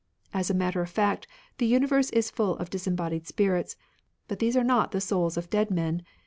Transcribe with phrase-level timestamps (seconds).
[0.33, 1.27] As a matter of fact,
[1.59, 3.75] the universe is full of dis embodied spirits,
[4.27, 6.01] but these are not the souls of dead men.